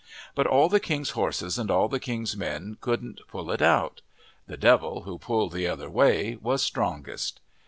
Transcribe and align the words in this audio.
But 0.33 0.47
all 0.47 0.67
the 0.67 0.79
king's 0.79 1.11
horses 1.11 1.59
and 1.59 1.69
all 1.69 1.87
the 1.87 1.99
king's 1.99 2.35
men 2.35 2.75
couldn't 2.81 3.21
pull 3.27 3.51
it 3.51 3.61
out; 3.61 4.01
the 4.47 4.57
Devil, 4.57 5.03
who 5.03 5.19
pulled 5.19 5.51
the 5.51 5.67
other 5.67 5.91
way, 5.91 6.39
was 6.41 6.63
strongest. 6.63 7.39